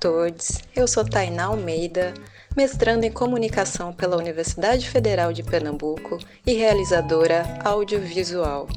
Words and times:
todos, 0.00 0.58
eu 0.76 0.86
sou 0.86 1.04
Tainá 1.04 1.46
Almeida, 1.46 2.14
mestrando 2.56 3.04
em 3.04 3.10
comunicação 3.10 3.92
pela 3.92 4.16
Universidade 4.16 4.88
Federal 4.88 5.32
de 5.32 5.42
Pernambuco 5.42 6.18
e 6.46 6.54
realizadora 6.54 7.44
audiovisual. 7.64 8.68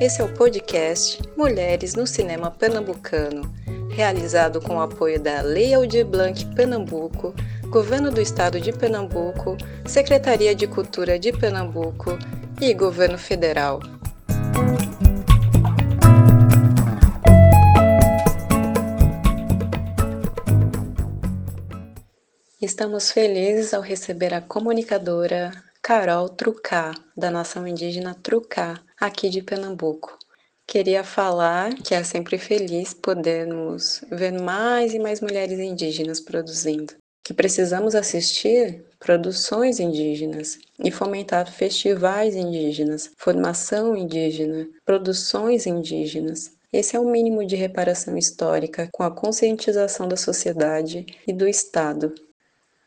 Esse 0.00 0.20
é 0.20 0.24
o 0.24 0.34
podcast 0.34 1.22
Mulheres 1.36 1.94
no 1.94 2.06
Cinema 2.06 2.50
Pernambucano, 2.50 3.50
realizado 3.90 4.60
com 4.60 4.76
o 4.76 4.80
apoio 4.80 5.18
da 5.18 5.40
Lei 5.40 5.72
Aldir 5.72 6.04
Blanc 6.04 6.44
Pernambuco, 6.54 7.34
Governo 7.68 8.10
do 8.10 8.20
Estado 8.20 8.60
de 8.60 8.72
Pernambuco, 8.72 9.56
Secretaria 9.86 10.54
de 10.54 10.66
Cultura 10.66 11.18
de 11.18 11.32
Pernambuco 11.32 12.18
e 12.60 12.72
Governo 12.74 13.18
Federal. 13.18 13.80
Estamos 22.66 23.12
felizes 23.12 23.72
ao 23.72 23.80
receber 23.80 24.34
a 24.34 24.40
comunicadora 24.40 25.52
Carol 25.80 26.28
Trucá, 26.28 26.92
da 27.16 27.30
nação 27.30 27.64
indígena 27.64 28.12
Trucá, 28.20 28.82
aqui 29.00 29.28
de 29.28 29.40
Pernambuco. 29.40 30.18
Queria 30.66 31.04
falar 31.04 31.72
que 31.74 31.94
é 31.94 32.02
sempre 32.02 32.36
feliz 32.38 32.92
podermos 32.92 34.00
ver 34.10 34.32
mais 34.32 34.92
e 34.94 34.98
mais 34.98 35.20
mulheres 35.20 35.60
indígenas 35.60 36.18
produzindo, 36.18 36.94
que 37.22 37.32
precisamos 37.32 37.94
assistir 37.94 38.84
produções 38.98 39.78
indígenas 39.78 40.58
e 40.82 40.90
fomentar 40.90 41.48
festivais 41.48 42.34
indígenas, 42.34 43.12
formação 43.16 43.96
indígena, 43.96 44.66
produções 44.84 45.68
indígenas. 45.68 46.50
Esse 46.72 46.96
é 46.96 46.98
o 46.98 47.08
mínimo 47.08 47.46
de 47.46 47.54
reparação 47.54 48.18
histórica 48.18 48.88
com 48.92 49.04
a 49.04 49.10
conscientização 49.12 50.08
da 50.08 50.16
sociedade 50.16 51.06
e 51.28 51.32
do 51.32 51.46
Estado 51.46 52.12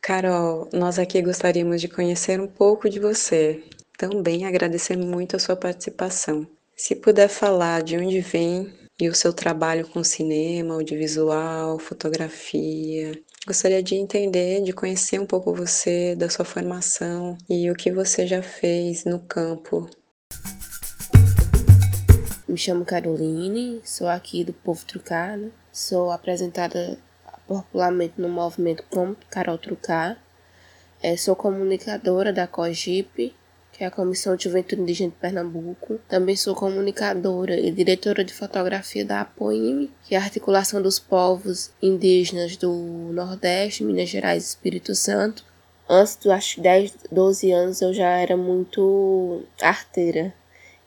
Carol, 0.02 0.67
nós 0.73 0.97
aqui 0.97 1.22
gostaríamos 1.22 1.81
de 1.81 1.88
conhecer 1.88 2.39
um 2.39 2.47
pouco 2.47 2.89
de 2.89 3.00
você. 3.00 3.64
Também 3.97 4.45
agradecer 4.45 4.97
muito 4.97 5.36
a 5.36 5.39
sua 5.39 5.56
participação. 5.56 6.47
Se 6.75 6.95
puder 6.95 7.28
falar 7.28 7.83
de 7.83 7.97
onde 7.97 8.22
vem 8.22 8.73
e 9.00 9.08
o 9.08 9.16
seu 9.16 9.33
trabalho 9.33 9.88
com 9.88 10.03
cinema, 10.03 10.73
audiovisual, 10.73 11.80
fotografia. 11.80 13.11
Gostaria 13.45 13.81
de 13.81 13.95
entender, 13.95 14.61
de 14.61 14.73
conhecer 14.73 15.19
um 15.19 15.25
pouco 15.25 15.53
você, 15.53 16.16
da 16.16 16.30
sua 16.30 16.44
formação 16.44 17.38
e 17.50 17.69
o 17.72 17.75
que 17.75 17.91
você 17.91 18.28
já 18.28 18.41
fez 18.41 19.06
no 19.06 19.19
campo. 19.19 19.89
Me 22.47 22.58
chamo 22.58 22.84
Caroline, 22.84 23.80
sou 23.86 24.08
aqui 24.08 24.44
do 24.44 24.53
Povo 24.53 24.84
Trucado, 24.86 25.53
sou 25.72 26.11
apresentada 26.11 26.97
popularmente 27.50 28.14
no 28.22 28.30
movimento 28.30 28.83
como 28.92 29.17
Carol 29.28 29.58
Trucar. 29.58 30.22
É, 31.02 31.17
sou 31.17 31.36
comunicadora 31.36 32.31
da 32.31 32.45
COGIP, 32.45 33.33
que 33.72 33.83
é 33.83 33.88
a 33.88 33.91
Comissão 33.91 34.36
de 34.36 34.44
Juventude 34.44 34.83
Indígena 34.83 35.09
de 35.09 35.16
Pernambuco. 35.16 36.00
Também 36.08 36.36
sou 36.36 36.53
comunicadora 36.53 37.59
e 37.59 37.72
diretora 37.72 38.23
de 38.23 38.33
fotografia 38.36 39.03
da 39.03 39.22
APOIME, 39.22 39.89
que 40.03 40.14
é 40.14 40.19
a 40.19 40.22
Articulação 40.22 40.80
dos 40.80 41.00
Povos 41.00 41.72
Indígenas 41.81 42.56
do 42.56 42.72
Nordeste, 42.72 43.84
Minas 43.84 44.09
Gerais 44.09 44.44
e 44.44 44.47
Espírito 44.50 44.94
Santo. 44.94 45.44
Antes 45.89 46.17
dos 46.17 46.31
acho, 46.31 46.61
10, 46.61 46.94
12 47.11 47.52
anos 47.52 47.81
eu 47.81 47.91
já 47.91 48.09
era 48.09 48.38
muito 48.38 49.41
arteira 49.59 50.31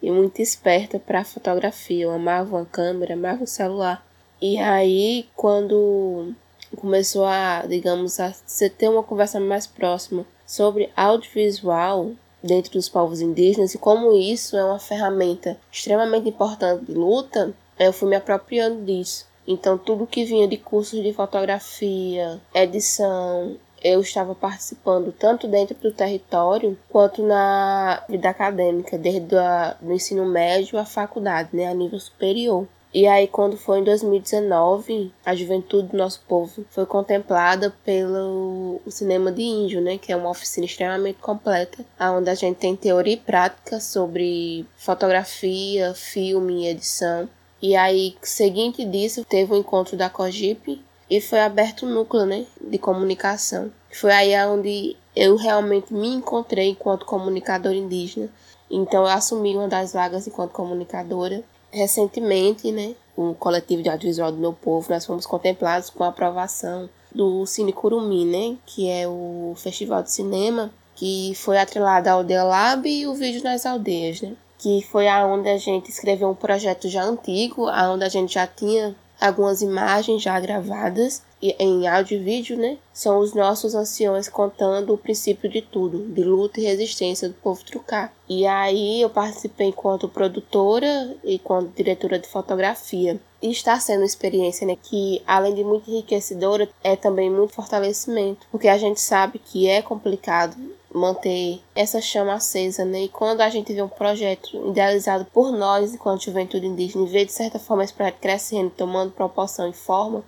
e 0.01 0.13
muito 0.13 0.41
esperta 0.41 1.01
para 1.01 1.25
fotografia. 1.25 2.05
Eu 2.05 2.13
amava 2.13 2.55
uma 2.55 2.67
câmera, 2.67 3.15
amava 3.15 3.43
o 3.43 3.49
celular. 3.49 4.07
E 4.41 4.59
aí, 4.59 5.29
quando 5.37 6.35
começou 6.77 7.25
a, 7.25 7.65
digamos, 7.67 8.19
a 8.21 8.33
ter 8.77 8.89
uma 8.89 9.03
conversa 9.03 9.39
mais 9.39 9.67
próxima 9.67 10.25
sobre 10.47 10.91
audiovisual 10.97 12.13
dentro 12.43 12.73
dos 12.73 12.89
povos 12.89 13.21
indígenas 13.21 13.75
e 13.75 13.79
como 13.79 14.13
isso 14.13 14.57
é 14.57 14.65
uma 14.65 14.79
ferramenta 14.79 15.57
extremamente 15.71 16.29
importante 16.29 16.85
de 16.85 16.93
luta, 16.93 17.55
eu 17.79 17.93
fui 17.93 18.09
me 18.09 18.17
apropriando 18.17 18.85
disso. 18.85 19.27
Então, 19.47 19.77
tudo 19.77 20.07
que 20.07 20.25
vinha 20.25 20.47
de 20.47 20.57
cursos 20.57 21.03
de 21.03 21.13
fotografia, 21.13 22.41
edição, 22.55 23.57
eu 23.83 24.01
estava 24.01 24.35
participando 24.35 25.13
tanto 25.13 25.49
dentro 25.49 25.75
do 25.77 25.91
território 25.91 26.79
quanto 26.89 27.23
na 27.23 28.05
vida 28.09 28.29
acadêmica, 28.29 28.97
desde 28.97 29.35
o 29.83 29.93
ensino 29.93 30.25
médio 30.25 30.79
à 30.79 30.85
faculdade, 30.85 31.51
né, 31.53 31.67
a 31.67 31.75
nível 31.75 31.99
superior. 31.99 32.67
E 32.95 33.07
aí, 33.07 33.27
quando 33.27 33.57
foi 33.57 33.79
em 33.79 33.85
2019, 33.85 35.11
a 35.25 35.35
juventude 35.35 35.89
do 35.89 35.97
nosso 35.97 36.21
povo 36.29 36.63
foi 36.71 36.85
contemplada 36.85 37.75
pelo 37.83 38.83
cinema 38.87 39.33
de 39.33 39.41
índio, 39.41 39.81
né? 39.81 39.97
Que 39.97 40.13
é 40.13 40.17
uma 40.17 40.29
oficina 40.29 40.67
extremamente 40.67 41.19
completa, 41.19 41.87
onde 41.99 42.29
a 42.29 42.35
gente 42.35 42.57
tem 42.57 42.77
teoria 42.77 43.15
e 43.15 43.17
prática 43.17 43.81
sobre 43.81 44.67
fotografia, 44.77 45.95
filme 45.95 46.65
e 46.65 46.69
edição. 46.69 47.31
E 47.63 47.75
aí, 47.75 48.15
seguinte 48.21 48.85
disso, 48.85 49.25
teve 49.25 49.53
o 49.53 49.57
um 49.57 49.61
encontro 49.61 49.97
da 49.97 50.11
COGIP 50.11 50.83
e 51.09 51.21
foi 51.21 51.41
aberto 51.41 51.85
o 51.85 51.87
um 51.87 51.95
núcleo, 51.95 52.27
né? 52.27 52.45
De 52.61 52.77
comunicação. 52.77 53.73
Foi 53.91 54.13
aí 54.13 54.35
onde 54.47 54.97
eu 55.17 55.37
realmente 55.37 55.95
me 55.95 56.09
encontrei 56.09 56.69
enquanto 56.69 57.07
comunicadora 57.07 57.75
indígena. 57.75 58.29
Então, 58.71 59.03
eu 59.03 59.09
assumi 59.09 59.55
uma 59.57 59.69
das 59.69 59.95
vagas 59.95 60.27
enquanto 60.27 60.53
comunicadora 60.53 61.43
Recentemente, 61.73 62.71
né, 62.71 62.95
o 63.17 63.35
coletivo 63.35 63.83
de 63.83 63.89
audiovisual 63.89 64.31
do 64.31 64.39
meu 64.39 64.53
povo, 64.53 64.93
nós 64.93 65.07
fomos 65.07 65.27
contemplados 65.27 65.91
com 65.91 66.05
a 66.05 66.09
aprovação 66.09 66.89
do 67.15 67.47
Cine 67.47 67.73
Curumim, 67.73 68.27
né, 68.27 68.57
que 68.67 68.89
é 68.89 69.09
o 69.09 69.55
festival 69.57 70.03
de 70.03 70.13
cinema 70.13 70.71
que 70.95 71.33
foi 71.37 71.59
atrelado 71.59 72.09
ao 72.09 72.19
Aldeia 72.19 72.45
Lab 72.45 72.89
e 72.89 73.07
o 73.07 73.15
Vídeo 73.15 73.43
nas 73.43 73.65
Aldeias, 73.65 74.21
né, 74.21 74.35
que 74.59 74.87
foi 74.91 75.09
aonde 75.09 75.49
a 75.49 75.59
gente 75.59 75.91
escreveu 75.91 76.31
um 76.31 76.35
projeto 76.35 76.89
já 76.89 77.03
antigo, 77.03 77.67
aonde 77.69 78.05
a 78.05 78.09
gente 78.09 78.35
já 78.35 78.47
tinha 78.47 78.95
algumas 79.21 79.63
imagens 79.63 80.23
já 80.23 80.39
gravadas 80.39 81.23
em 81.59 81.89
áudio 81.89 82.19
e 82.19 82.23
vídeo, 82.23 82.57
né? 82.57 82.79
São 82.93 83.19
os 83.19 83.35
nossos 83.35 83.75
anciões 83.75 84.29
contando 84.29 84.95
o 84.95 84.99
princípio 84.99 85.51
de 85.51 85.61
tudo, 85.61 86.07
de 86.13 86.23
luta 86.23 86.61
e 86.61 86.65
resistência 86.65 87.29
do 87.29 87.35
povo 87.35 87.65
trucar. 87.65 88.13
E 88.29 88.47
aí 88.47 89.03
eu 89.03 89.11
participei 89.11 89.69
enquanto 89.69 90.09
produtora 90.09 91.17
e 91.25 91.35
enquanto 91.35 91.75
diretora 91.75 92.19
de 92.19 92.29
fotografia. 92.29 93.21
E 93.43 93.51
está 93.51 93.79
sendo 93.81 94.01
uma 94.01 94.07
experiência 94.07 94.65
né, 94.65 94.77
que, 94.81 95.21
além 95.27 95.53
de 95.53 95.65
muito 95.65 95.91
enriquecedora, 95.91 96.69
é 96.83 96.95
também 96.95 97.29
muito 97.29 97.53
fortalecimento, 97.53 98.47
porque 98.53 98.69
a 98.69 98.79
gente 98.79 99.01
sabe 99.01 99.41
que 99.41 99.69
é 99.69 99.83
complicado 99.83 100.57
manter 100.95 101.61
essa 101.75 102.01
chama 102.01 102.35
acesa, 102.35 102.85
né? 102.85 103.03
E 103.03 103.09
quando 103.09 103.41
a 103.41 103.49
gente 103.49 103.73
vê 103.73 103.83
um 103.83 103.89
projeto 103.89 104.69
idealizado 104.69 105.25
por 105.33 105.51
nós, 105.51 105.95
enquanto 105.95 106.25
juventude 106.25 106.67
indígena, 106.67 107.05
e 107.05 107.09
vê 107.09 107.25
de 107.25 107.33
certa 107.33 107.59
forma 107.59 107.83
esse 107.83 107.95
projeto 107.95 108.21
crescendo, 108.21 108.71
tomando 108.71 109.11
proporção 109.11 109.69
e 109.69 109.73
forma, 109.73 110.23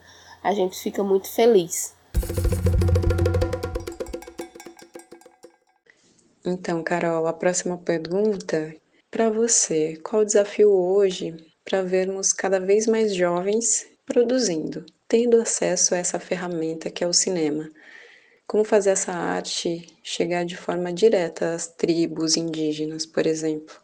a 0.45 0.53
gente 0.53 0.79
fica 0.79 1.03
muito 1.03 1.27
feliz. 1.27 1.97
Então, 6.45 6.83
Carol, 6.85 7.27
a 7.27 7.33
próxima 7.33 7.79
pergunta 7.79 8.77
para 9.11 9.31
você: 9.31 9.97
qual 10.05 10.21
o 10.21 10.25
desafio 10.25 10.71
hoje 10.71 11.35
para 11.65 11.83
vermos 11.83 12.35
cada 12.35 12.61
vez 12.61 12.87
mais 12.87 13.15
jovens 13.15 13.87
produzindo, 14.05 14.85
tendo 15.09 15.41
acesso 15.41 15.95
a 15.95 15.99
essa 15.99 16.21
ferramenta 16.21 16.91
que 16.91 17.03
é 17.03 17.07
o 17.07 17.15
cinema? 17.15 17.71
Como 18.47 18.63
fazer 18.63 18.91
essa 18.91 19.13
arte 19.13 19.87
chegar 20.03 20.45
de 20.45 20.55
forma 20.55 20.93
direta 20.93 21.55
às 21.55 21.67
tribos 21.67 22.37
indígenas, 22.37 23.07
por 23.07 23.27
exemplo? 23.27 23.84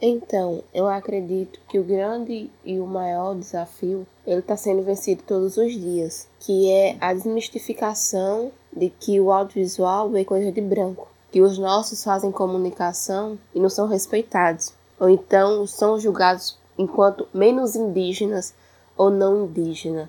Então, 0.00 0.62
eu 0.74 0.86
acredito 0.86 1.58
que 1.66 1.78
o 1.78 1.84
grande 1.84 2.50
e 2.62 2.78
o 2.78 2.86
maior 2.86 3.34
desafio 3.34 4.06
ele 4.26 4.40
está 4.40 4.54
sendo 4.54 4.82
vencido 4.82 5.22
todos 5.26 5.56
os 5.56 5.72
dias, 5.72 6.28
que 6.38 6.70
é 6.70 6.96
a 7.00 7.14
desmistificação 7.14 8.52
de 8.70 8.90
que 8.90 9.18
o 9.18 9.32
audiovisual 9.32 10.14
é 10.14 10.22
coisa 10.22 10.52
de 10.52 10.60
branco, 10.60 11.08
que 11.32 11.40
os 11.40 11.56
nossos 11.56 12.04
fazem 12.04 12.30
comunicação 12.30 13.38
e 13.54 13.60
não 13.60 13.70
são 13.70 13.88
respeitados, 13.88 14.74
ou 15.00 15.08
então 15.08 15.66
são 15.66 15.98
julgados 15.98 16.58
enquanto 16.76 17.26
menos 17.32 17.74
indígenas 17.74 18.54
ou 18.98 19.10
não 19.10 19.44
indígenas. 19.44 20.08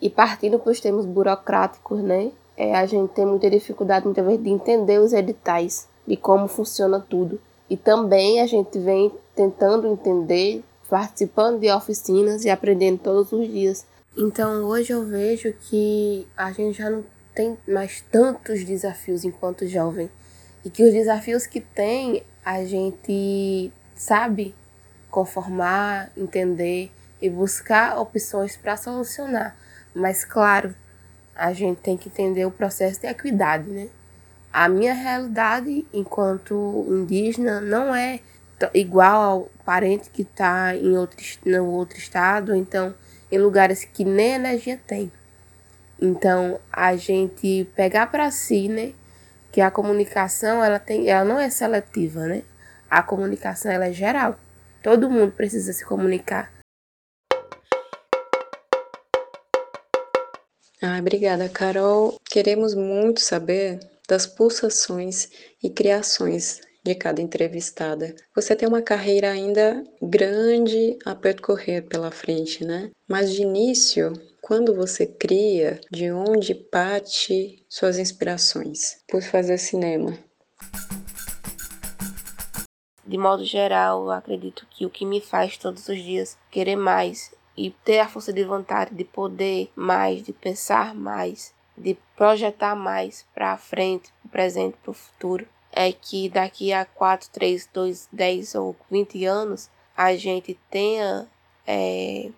E 0.00 0.08
partindo 0.08 0.58
para 0.58 0.70
os 0.70 0.80
termos 0.80 1.04
burocráticos, 1.04 2.00
né? 2.00 2.30
É, 2.56 2.74
a 2.74 2.86
gente 2.86 3.10
tem 3.10 3.26
muita 3.26 3.50
dificuldade 3.50 4.04
muitas 4.04 4.24
vezes 4.24 4.42
de 4.42 4.50
entender 4.50 4.98
os 5.00 5.12
editais, 5.12 5.88
de 6.06 6.16
como 6.16 6.46
funciona 6.46 7.00
tudo. 7.00 7.40
E 7.68 7.76
também 7.76 8.40
a 8.40 8.46
gente 8.46 8.78
vem 8.78 9.12
tentando 9.34 9.86
entender, 9.88 10.64
participando 10.88 11.60
de 11.60 11.70
oficinas 11.70 12.44
e 12.44 12.50
aprendendo 12.50 12.98
todos 12.98 13.32
os 13.32 13.46
dias. 13.48 13.86
Então 14.16 14.64
hoje 14.64 14.92
eu 14.92 15.04
vejo 15.04 15.52
que 15.52 16.26
a 16.36 16.52
gente 16.52 16.78
já 16.78 16.88
não 16.88 17.04
tem 17.34 17.58
mais 17.68 18.00
tantos 18.10 18.64
desafios 18.64 19.24
enquanto 19.24 19.66
jovem. 19.66 20.10
E 20.64 20.70
que 20.70 20.82
os 20.82 20.92
desafios 20.92 21.46
que 21.46 21.60
tem 21.60 22.22
a 22.44 22.64
gente 22.64 23.72
sabe 23.94 24.54
conformar, 25.10 26.10
entender 26.16 26.90
e 27.20 27.28
buscar 27.28 27.98
opções 27.98 28.56
para 28.56 28.76
solucionar. 28.76 29.56
Mas, 29.94 30.24
claro, 30.24 30.74
a 31.34 31.52
gente 31.52 31.78
tem 31.80 31.96
que 31.96 32.08
entender 32.08 32.44
o 32.44 32.50
processo 32.50 33.00
de 33.00 33.06
equidade, 33.06 33.68
né? 33.68 33.88
A 34.58 34.70
minha 34.70 34.94
realidade 34.94 35.86
enquanto 35.92 36.86
indígena 36.88 37.60
não 37.60 37.94
é 37.94 38.20
igual 38.72 39.22
ao 39.22 39.50
parente 39.66 40.08
que 40.08 40.22
está 40.22 40.74
em 40.74 40.96
outro, 40.96 41.18
no 41.44 41.66
outro 41.66 41.98
estado, 41.98 42.54
então 42.54 42.94
em 43.30 43.36
lugares 43.36 43.84
que 43.84 44.02
nem 44.02 44.32
energia 44.32 44.80
tem. 44.86 45.12
Então, 46.00 46.58
a 46.72 46.96
gente 46.96 47.70
pegar 47.76 48.06
para 48.06 48.30
si, 48.30 48.66
né, 48.66 48.94
que 49.52 49.60
a 49.60 49.70
comunicação 49.70 50.64
ela 50.64 50.78
tem, 50.78 51.06
ela 51.06 51.26
não 51.26 51.38
é 51.38 51.50
seletiva, 51.50 52.26
né? 52.26 52.42
A 52.88 53.02
comunicação 53.02 53.70
ela 53.70 53.88
é 53.88 53.92
geral. 53.92 54.36
Todo 54.82 55.10
mundo 55.10 55.32
precisa 55.32 55.70
se 55.74 55.84
comunicar. 55.84 56.50
Ah, 60.80 60.98
obrigada, 60.98 61.46
Carol. 61.46 62.18
Queremos 62.24 62.74
muito 62.74 63.20
saber 63.20 63.80
das 64.08 64.26
pulsações 64.26 65.28
e 65.62 65.70
criações 65.70 66.60
de 66.84 66.94
cada 66.94 67.20
entrevistada. 67.20 68.14
Você 68.34 68.54
tem 68.54 68.68
uma 68.68 68.80
carreira 68.80 69.32
ainda 69.32 69.82
grande 70.00 70.96
a 71.04 71.14
percorrer 71.14 71.82
pela 71.82 72.12
frente, 72.12 72.64
né? 72.64 72.90
Mas 73.08 73.32
de 73.32 73.42
início, 73.42 74.12
quando 74.40 74.72
você 74.74 75.04
cria, 75.04 75.80
de 75.90 76.12
onde 76.12 76.54
parte 76.54 77.64
suas 77.68 77.98
inspirações 77.98 78.98
por 79.08 79.20
fazer 79.20 79.58
cinema? 79.58 80.16
De 83.04 83.18
modo 83.18 83.44
geral, 83.44 84.10
acredito 84.10 84.66
que 84.70 84.86
o 84.86 84.90
que 84.90 85.04
me 85.04 85.20
faz 85.20 85.56
todos 85.56 85.88
os 85.88 86.00
dias 86.00 86.38
querer 86.50 86.76
mais 86.76 87.34
e 87.56 87.70
ter 87.70 87.98
a 88.00 88.08
força 88.08 88.32
de 88.32 88.44
vontade 88.44 88.94
de 88.94 89.04
poder 89.04 89.70
mais, 89.74 90.22
de 90.22 90.32
pensar 90.32 90.94
mais, 90.94 91.52
de 91.76 91.96
projetar 92.16 92.74
mais 92.74 93.26
para 93.34 93.56
frente, 93.56 94.12
para 94.20 94.28
o 94.28 94.30
presente, 94.30 94.76
para 94.82 94.90
o 94.90 94.94
futuro, 94.94 95.46
é 95.72 95.92
que 95.92 96.28
daqui 96.28 96.72
a 96.72 96.84
4, 96.84 97.28
3, 97.30 97.68
2, 97.72 98.08
10 98.12 98.54
ou 98.54 98.76
20 98.90 99.24
anos 99.26 99.70
a 99.96 100.14
gente 100.16 100.58
tenha 100.70 101.26
é, 101.66 102.30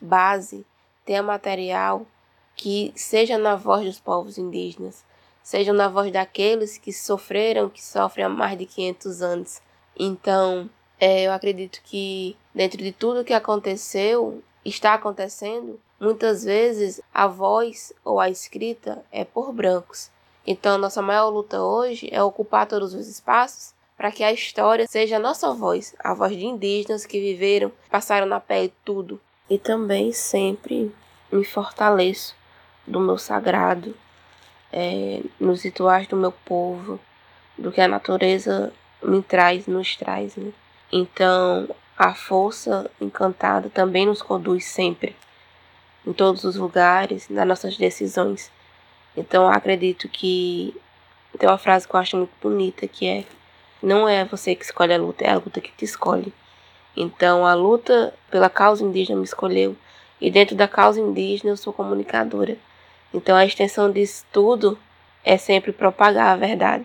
base 0.00 0.64
tenha 1.04 1.22
material 1.22 2.06
que 2.56 2.92
seja 2.96 3.36
na 3.36 3.56
voz 3.56 3.84
dos 3.84 4.00
povos 4.00 4.38
indígenas, 4.38 5.04
seja 5.42 5.72
na 5.72 5.88
voz 5.88 6.10
daqueles 6.12 6.78
que 6.78 6.92
sofreram, 6.92 7.68
que 7.68 7.84
sofrem 7.84 8.24
há 8.24 8.28
mais 8.28 8.56
de 8.56 8.64
500 8.64 9.22
anos. 9.22 9.62
Então, 9.98 10.70
é, 10.98 11.24
eu 11.24 11.32
acredito 11.32 11.80
que 11.84 12.36
dentro 12.54 12.78
de 12.78 12.92
tudo 12.92 13.24
que 13.24 13.32
aconteceu, 13.32 14.42
está 14.64 14.94
acontecendo, 14.94 15.80
muitas 16.00 16.44
vezes 16.44 17.00
a 17.12 17.26
voz 17.26 17.92
ou 18.04 18.20
a 18.20 18.30
escrita 18.30 19.04
é 19.12 19.24
por 19.24 19.52
brancos. 19.52 20.10
Então, 20.46 20.78
nossa 20.78 21.00
maior 21.00 21.28
luta 21.28 21.62
hoje 21.62 22.08
é 22.12 22.22
ocupar 22.22 22.66
todos 22.66 22.94
os 22.94 23.08
espaços 23.08 23.74
para 23.96 24.10
que 24.10 24.24
a 24.24 24.32
história 24.32 24.86
seja 24.86 25.16
a 25.16 25.20
nossa 25.20 25.52
voz, 25.52 25.94
a 25.98 26.12
voz 26.14 26.36
de 26.36 26.44
indígenas 26.44 27.06
que 27.06 27.20
viveram, 27.20 27.72
passaram 27.90 28.26
na 28.26 28.40
pele 28.40 28.72
tudo, 28.84 29.20
e 29.48 29.58
também 29.58 30.12
sempre 30.12 30.92
me 31.30 31.44
fortaleço 31.44 32.34
do 32.86 33.00
meu 33.00 33.18
sagrado, 33.18 33.94
é, 34.72 35.22
nos 35.38 35.62
rituais 35.62 36.06
do 36.06 36.16
meu 36.16 36.32
povo, 36.32 36.98
do 37.56 37.70
que 37.70 37.80
a 37.80 37.88
natureza 37.88 38.72
me 39.02 39.22
traz, 39.22 39.66
nos 39.66 39.96
traz. 39.96 40.36
Né? 40.36 40.52
Então, 40.92 41.68
a 41.96 42.14
força 42.14 42.90
encantada 43.00 43.70
também 43.70 44.06
nos 44.06 44.20
conduz 44.20 44.64
sempre, 44.64 45.16
em 46.06 46.12
todos 46.12 46.44
os 46.44 46.56
lugares, 46.56 47.28
nas 47.28 47.46
nossas 47.46 47.76
decisões. 47.76 48.50
Então, 49.16 49.48
acredito 49.48 50.08
que 50.08 50.74
tem 51.38 51.48
uma 51.48 51.58
frase 51.58 51.86
que 51.86 51.94
eu 51.94 52.00
acho 52.00 52.16
muito 52.16 52.32
bonita 52.42 52.86
que 52.86 53.06
é: 53.06 53.24
não 53.82 54.08
é 54.08 54.24
você 54.24 54.54
que 54.54 54.64
escolhe 54.64 54.92
a 54.92 54.98
luta, 54.98 55.24
é 55.24 55.30
a 55.30 55.36
luta 55.36 55.60
que 55.60 55.72
te 55.72 55.84
escolhe. 55.84 56.32
Então, 56.96 57.46
a 57.46 57.54
luta 57.54 58.14
pela 58.30 58.50
causa 58.50 58.84
indígena 58.84 59.18
me 59.18 59.24
escolheu, 59.24 59.76
e 60.20 60.30
dentro 60.30 60.56
da 60.56 60.68
causa 60.68 61.00
indígena 61.00 61.50
eu 61.50 61.56
sou 61.56 61.72
comunicadora. 61.72 62.56
Então, 63.12 63.36
a 63.36 63.46
extensão 63.46 63.90
disso 63.90 64.24
tudo 64.32 64.78
é 65.24 65.36
sempre 65.36 65.72
propagar 65.72 66.28
a 66.28 66.36
verdade. 66.36 66.84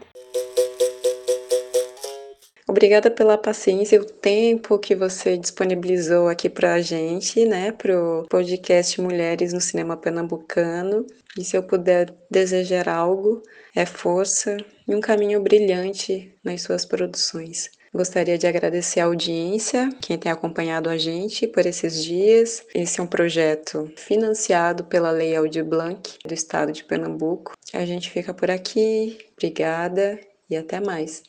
Obrigada 2.69 3.09
pela 3.09 3.35
paciência 3.35 3.95
e 3.95 3.99
o 3.99 4.05
tempo 4.05 4.77
que 4.77 4.93
você 4.93 5.35
disponibilizou 5.35 6.27
aqui 6.27 6.47
para 6.47 6.75
a 6.75 6.81
gente, 6.81 7.43
né, 7.43 7.71
para 7.71 7.99
o 7.99 8.27
podcast 8.29 9.01
Mulheres 9.01 9.51
no 9.51 9.59
Cinema 9.59 9.97
Pernambucano. 9.97 11.03
E 11.35 11.43
se 11.43 11.57
eu 11.57 11.63
puder 11.63 12.13
desejar 12.29 12.87
algo, 12.87 13.41
é 13.75 13.87
força 13.87 14.55
e 14.87 14.93
um 14.93 15.01
caminho 15.01 15.41
brilhante 15.41 16.31
nas 16.43 16.61
suas 16.61 16.85
produções. 16.85 17.71
Gostaria 17.91 18.37
de 18.37 18.45
agradecer 18.45 18.99
a 18.99 19.05
audiência, 19.05 19.89
quem 19.99 20.15
tem 20.15 20.31
acompanhado 20.31 20.91
a 20.91 20.97
gente 20.97 21.47
por 21.47 21.65
esses 21.65 22.03
dias. 22.03 22.63
Esse 22.75 22.99
é 22.99 23.03
um 23.03 23.07
projeto 23.07 23.91
financiado 23.95 24.83
pela 24.83 25.09
Lei 25.09 25.35
Aldir 25.35 25.65
Blanc 25.65 26.19
do 26.23 26.35
Estado 26.35 26.71
de 26.71 26.83
Pernambuco. 26.83 27.53
A 27.73 27.83
gente 27.83 28.11
fica 28.11 28.31
por 28.31 28.51
aqui. 28.51 29.17
Obrigada 29.35 30.19
e 30.47 30.55
até 30.55 30.79
mais. 30.79 31.23